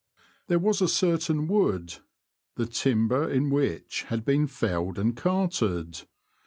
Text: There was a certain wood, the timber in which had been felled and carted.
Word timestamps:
There 0.47 0.57
was 0.57 0.81
a 0.81 0.87
certain 0.87 1.47
wood, 1.47 1.97
the 2.55 2.65
timber 2.65 3.29
in 3.29 3.51
which 3.51 4.05
had 4.07 4.25
been 4.25 4.47
felled 4.47 4.97
and 4.97 5.15
carted. 5.15 6.07